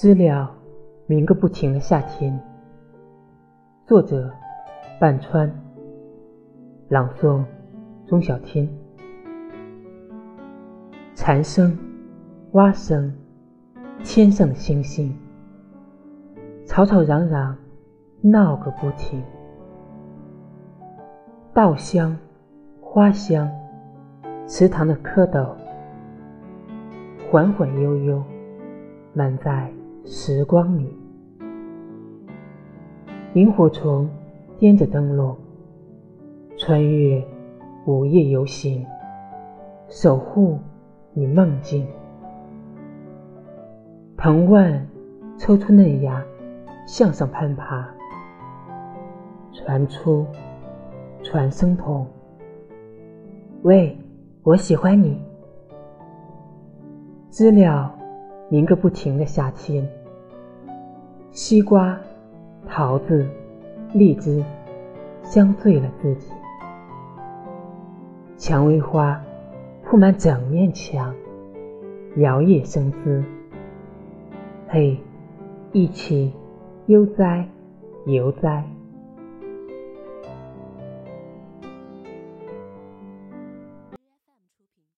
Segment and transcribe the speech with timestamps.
[0.00, 0.48] 知了
[1.08, 2.40] 鸣个不停的夏天。
[3.84, 4.30] 作者：
[5.00, 5.52] 半川。
[6.88, 7.42] 朗诵：
[8.06, 8.68] 钟小天。
[11.16, 11.76] 蝉声、
[12.52, 13.12] 蛙声，
[14.04, 15.12] 天上的星星，
[16.64, 17.56] 吵吵嚷嚷，
[18.20, 19.20] 闹个不停。
[21.52, 22.16] 稻香、
[22.80, 23.50] 花香，
[24.46, 25.56] 池塘的蝌蚪，
[27.28, 28.22] 缓缓悠悠，
[29.12, 29.68] 满载。
[30.10, 30.88] 时光里，
[33.34, 34.08] 萤火虫
[34.58, 35.36] 点着灯笼，
[36.56, 37.22] 穿越
[37.84, 38.86] 午夜游行，
[39.86, 40.58] 守护
[41.12, 41.86] 你梦境。
[44.16, 44.88] 藤蔓
[45.36, 46.24] 抽出嫩芽，
[46.86, 47.86] 向上攀爬，
[49.52, 50.24] 传出
[51.22, 52.06] 传声筒。
[53.60, 53.94] 喂，
[54.42, 55.20] 我喜欢你。
[57.30, 57.94] 知了
[58.48, 59.86] 鸣个不停的夏天。
[61.30, 61.98] 西瓜、
[62.66, 63.26] 桃子、
[63.92, 64.42] 荔枝，
[65.22, 66.32] 香醉了自己。
[68.36, 69.20] 蔷薇花
[69.84, 71.14] 铺满整面墙，
[72.16, 73.22] 摇曳生姿。
[74.68, 74.98] 嘿，
[75.72, 76.32] 一起
[76.86, 77.46] 悠哉，
[78.06, 78.64] 悠哉。